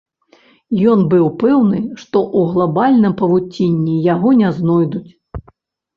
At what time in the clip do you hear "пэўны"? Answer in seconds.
1.43-1.81